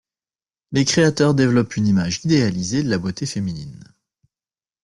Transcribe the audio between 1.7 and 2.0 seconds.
une